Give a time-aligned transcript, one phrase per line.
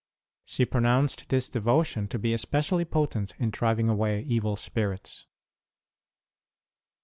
[0.45, 5.27] She pronounced this devotion to be especially potent in driving away evil spirits.